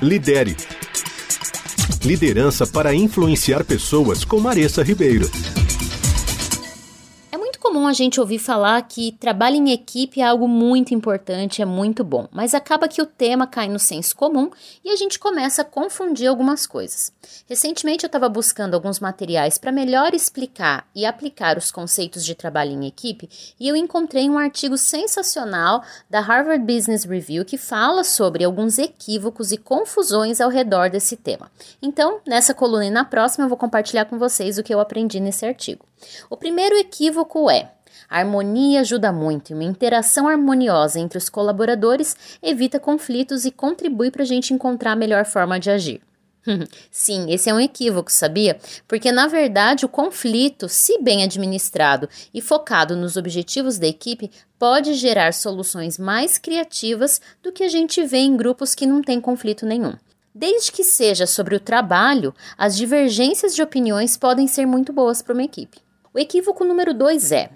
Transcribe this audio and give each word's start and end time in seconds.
Lidere. 0.00 0.56
Liderança 2.04 2.66
para 2.66 2.94
influenciar 2.94 3.64
pessoas 3.64 4.24
com 4.24 4.40
Maressa 4.40 4.82
Ribeiro 4.82 5.30
a 7.86 7.92
gente 7.92 8.20
ouvir 8.20 8.38
falar 8.38 8.80
que 8.82 9.12
trabalho 9.12 9.56
em 9.56 9.70
equipe 9.70 10.20
é 10.20 10.24
algo 10.24 10.46
muito 10.46 10.94
importante, 10.94 11.62
é 11.62 11.64
muito 11.64 12.04
bom, 12.04 12.28
mas 12.32 12.54
acaba 12.54 12.88
que 12.88 13.02
o 13.02 13.06
tema 13.06 13.46
cai 13.46 13.68
no 13.68 13.78
senso 13.78 14.14
comum 14.16 14.50
e 14.84 14.90
a 14.90 14.96
gente 14.96 15.18
começa 15.18 15.62
a 15.62 15.64
confundir 15.64 16.28
algumas 16.28 16.66
coisas. 16.66 17.12
Recentemente 17.48 18.04
eu 18.04 18.08
estava 18.08 18.28
buscando 18.28 18.74
alguns 18.74 19.00
materiais 19.00 19.58
para 19.58 19.72
melhor 19.72 20.14
explicar 20.14 20.86
e 20.94 21.06
aplicar 21.06 21.58
os 21.58 21.70
conceitos 21.70 22.24
de 22.24 22.34
trabalho 22.34 22.72
em 22.72 22.86
equipe 22.86 23.28
e 23.58 23.68
eu 23.68 23.76
encontrei 23.76 24.28
um 24.28 24.38
artigo 24.38 24.76
sensacional 24.76 25.82
da 26.08 26.20
Harvard 26.20 26.64
Business 26.64 27.04
Review 27.04 27.44
que 27.44 27.58
fala 27.58 28.04
sobre 28.04 28.44
alguns 28.44 28.78
equívocos 28.78 29.52
e 29.52 29.56
confusões 29.56 30.40
ao 30.40 30.50
redor 30.50 30.90
desse 30.90 31.16
tema. 31.16 31.50
Então, 31.80 32.20
nessa 32.26 32.54
coluna 32.54 32.86
e 32.86 32.90
na 32.90 33.04
próxima 33.04 33.44
eu 33.44 33.48
vou 33.48 33.58
compartilhar 33.58 34.04
com 34.04 34.18
vocês 34.18 34.58
o 34.58 34.62
que 34.62 34.72
eu 34.72 34.80
aprendi 34.80 35.20
nesse 35.20 35.46
artigo. 35.46 35.84
O 36.28 36.36
primeiro 36.36 36.76
equívoco 36.76 37.50
é: 37.50 37.70
a 38.08 38.18
harmonia 38.18 38.80
ajuda 38.80 39.12
muito 39.12 39.50
e 39.50 39.54
uma 39.54 39.64
interação 39.64 40.28
harmoniosa 40.28 41.00
entre 41.00 41.18
os 41.18 41.28
colaboradores 41.28 42.16
evita 42.42 42.78
conflitos 42.78 43.44
e 43.44 43.50
contribui 43.50 44.10
para 44.10 44.22
a 44.22 44.26
gente 44.26 44.52
encontrar 44.52 44.92
a 44.92 44.96
melhor 44.96 45.24
forma 45.24 45.58
de 45.58 45.70
agir. 45.70 46.02
Sim, 46.90 47.32
esse 47.32 47.48
é 47.48 47.54
um 47.54 47.60
equívoco, 47.60 48.12
sabia? 48.12 48.58
Porque 48.86 49.10
na 49.10 49.26
verdade 49.26 49.84
o 49.84 49.88
conflito, 49.88 50.68
se 50.68 50.98
bem 51.00 51.24
administrado 51.24 52.08
e 52.32 52.40
focado 52.40 52.94
nos 52.94 53.16
objetivos 53.16 53.78
da 53.78 53.86
equipe, 53.86 54.30
pode 54.58 54.94
gerar 54.94 55.32
soluções 55.32 55.98
mais 55.98 56.38
criativas 56.38 57.20
do 57.42 57.52
que 57.52 57.64
a 57.64 57.68
gente 57.68 58.04
vê 58.04 58.18
em 58.18 58.36
grupos 58.36 58.74
que 58.74 58.86
não 58.86 59.02
têm 59.02 59.20
conflito 59.20 59.64
nenhum. 59.64 59.94
Desde 60.34 60.72
que 60.72 60.82
seja 60.82 61.26
sobre 61.26 61.54
o 61.54 61.60
trabalho, 61.60 62.34
as 62.58 62.76
divergências 62.76 63.54
de 63.54 63.62
opiniões 63.62 64.16
podem 64.16 64.48
ser 64.48 64.66
muito 64.66 64.92
boas 64.92 65.22
para 65.22 65.32
uma 65.32 65.44
equipe. 65.44 65.78
O 66.14 66.18
equívoco 66.20 66.62
número 66.62 66.94
2 66.94 67.32
é: 67.32 67.50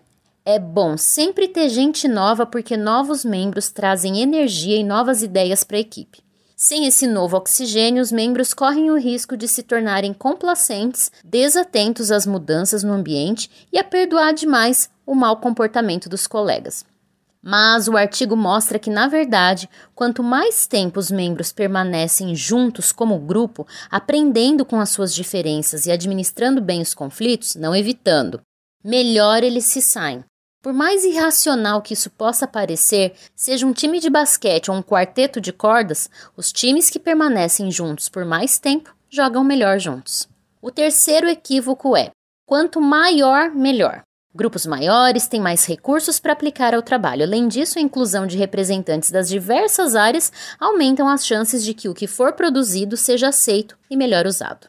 é 0.45 0.59
bom 0.59 0.97
sempre 0.97 1.47
ter 1.47 1.69
gente 1.69 2.09
nova 2.09 2.45
porque 2.45 2.77
novos 2.77 3.25
membros 3.25 3.71
trazem 3.71 4.21
energia 4.21 4.77
e 4.77 4.83
novas 4.83 5.23
ideias 5.23 5.63
para 5.63 5.77
a 5.77 5.81
equipe. 5.81 6.19
Sem 6.57 6.85
esse 6.85 7.07
novo 7.07 7.37
oxigênio, 7.37 8.03
os 8.03 8.11
membros 8.11 8.53
correm 8.53 8.91
o 8.91 8.99
risco 8.99 9.37
de 9.37 9.47
se 9.47 9.63
tornarem 9.63 10.13
complacentes, 10.13 11.13
desatentos 11.25 12.11
às 12.11 12.27
mudanças 12.27 12.83
no 12.83 12.95
ambiente 12.95 13.49
e 13.73 13.79
a 13.79 13.85
perdoar 13.85 14.35
demais 14.35 14.91
o 15.07 15.15
mau 15.15 15.37
comportamento 15.37 16.09
dos 16.09 16.27
colegas. 16.27 16.85
Mas 17.41 17.87
o 17.87 17.97
artigo 17.97 18.37
mostra 18.37 18.81
que, 18.81 18.91
na 18.91 19.07
verdade, 19.07 19.71
quanto 19.95 20.21
mais 20.21 20.67
tempo 20.67 20.99
os 20.99 21.13
membros 21.13 21.53
permanecem 21.53 22.35
juntos 22.35 22.91
como 22.91 23.21
grupo, 23.21 23.65
aprendendo 23.89 24.65
com 24.65 24.81
as 24.81 24.91
suas 24.91 25.15
diferenças 25.15 25.87
e 25.87 25.93
administrando 25.93 26.61
bem 26.61 26.83
os 26.83 26.93
conflitos, 26.93 27.55
não 27.55 27.75
evitando, 27.75 28.41
melhor 28.85 29.43
eles 29.43 29.65
se 29.67 29.83
saem. 29.83 30.25
Por 30.63 30.73
mais 30.73 31.05
irracional 31.05 31.81
que 31.81 31.95
isso 31.95 32.11
possa 32.11 32.47
parecer, 32.47 33.15
seja 33.35 33.67
um 33.67 33.73
time 33.73 34.01
de 34.01 34.11
basquete 34.11 34.71
ou 34.71 34.77
um 34.77 34.83
quarteto 34.83 35.41
de 35.41 35.53
cordas, 35.53 36.11
os 36.37 36.53
times 36.53 36.91
que 36.91 36.99
permanecem 36.99 37.71
juntos 37.71 38.09
por 38.09 38.25
mais 38.25 38.59
tempo 38.59 38.95
jogam 39.09 39.45
melhor 39.45 39.79
juntos. 39.79 40.29
O 40.61 40.71
terceiro 40.71 41.29
equívoco 41.29 41.97
é: 41.97 42.11
quanto 42.45 42.81
maior, 42.81 43.51
melhor. 43.55 44.03
Grupos 44.35 44.67
maiores 44.67 45.27
têm 45.27 45.41
mais 45.41 45.65
recursos 45.65 46.21
para 46.21 46.33
aplicar 46.33 46.75
ao 46.75 46.83
trabalho. 46.83 47.25
Além 47.25 47.49
disso, 47.49 47.79
a 47.79 47.83
inclusão 47.83 48.27
de 48.27 48.37
representantes 48.37 49.11
das 49.11 49.29
diversas 49.29 49.97
áreas 49.97 50.33
aumentam 50.61 51.09
as 51.09 51.27
chances 51.27 51.65
de 51.65 51.73
que 51.73 51.89
o 51.89 51.95
que 51.95 52.07
for 52.07 52.33
produzido 52.35 52.97
seja 52.97 53.29
aceito 53.29 53.77
e 53.91 53.97
melhor 53.97 54.27
usado. 54.27 54.69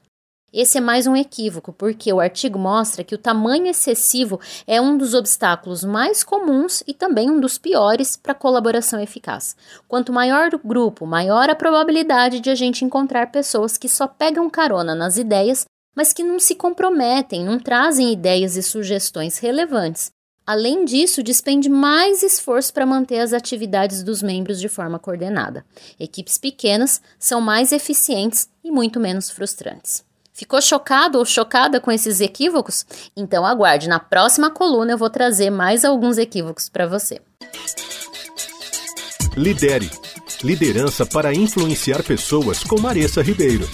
Esse 0.54 0.78
é 0.78 0.82
mais 0.82 1.08
um 1.08 1.16
equívoco, 1.16 1.72
porque 1.72 2.12
o 2.12 2.20
artigo 2.20 2.58
mostra 2.58 3.04
que 3.04 3.16
o 3.16 3.18
tamanho 3.18 3.68
excessivo 3.68 4.40
é 4.66 4.82
um 4.82 4.98
dos 4.98 5.14
obstáculos 5.14 5.84
mais 5.84 6.24
comuns 6.24 6.84
e 6.88 6.94
também 6.94 7.30
um 7.30 7.40
dos 7.40 7.58
piores 7.58 8.18
para 8.18 8.32
a 8.32 8.36
colaboração 8.36 9.00
eficaz. 9.00 9.56
Quanto 9.88 10.14
maior 10.14 10.54
o 10.54 10.68
grupo, 10.68 11.06
maior 11.06 11.50
a 11.50 11.56
probabilidade 11.56 12.40
de 12.40 12.50
a 12.50 12.56
gente 12.56 12.84
encontrar 12.84 13.32
pessoas 13.32 13.78
que 13.78 13.88
só 13.88 14.08
pegam 14.08 14.50
carona 14.50 14.96
nas 14.96 15.18
ideias 15.18 15.66
mas 15.96 16.14
que 16.14 16.24
não 16.24 16.40
se 16.40 16.56
comprometem, 16.56 17.44
não 17.44 17.60
trazem 17.60 18.14
ideias 18.14 18.56
e 18.56 18.64
sugestões 18.64 19.38
relevantes. 19.38 20.12
Além 20.46 20.86
disso, 20.86 21.22
despende 21.22 21.70
mais 21.70 22.24
esforço 22.24 22.74
para 22.74 22.86
manter 22.86 23.20
as 23.20 23.34
atividades 23.34 24.02
dos 24.02 24.24
membros 24.24 24.60
de 24.62 24.70
forma 24.70 24.98
coordenada. 24.98 25.66
Equipes 26.00 26.38
pequenas 26.38 27.02
são 27.20 27.42
mais 27.42 27.74
eficientes 27.74 28.50
e 28.64 28.72
muito 28.72 29.00
menos 29.00 29.30
frustrantes. 29.30 30.09
Ficou 30.40 30.62
chocado 30.62 31.18
ou 31.18 31.26
chocada 31.26 31.82
com 31.82 31.92
esses 31.92 32.22
equívocos? 32.22 32.86
Então 33.14 33.46
aguarde, 33.46 33.90
na 33.90 34.00
próxima 34.00 34.50
coluna 34.50 34.94
eu 34.94 34.98
vou 34.98 35.10
trazer 35.10 35.50
mais 35.50 35.84
alguns 35.84 36.18
equívocos 36.18 36.70
para 36.70 36.88
você. 36.88 37.20
Lidere 39.36 39.92
liderança 40.42 41.06
para 41.06 41.34
influenciar 41.34 42.02
pessoas 42.04 42.64
com 42.64 42.80
Maressa 42.80 43.22
Ribeiro. 43.22 43.68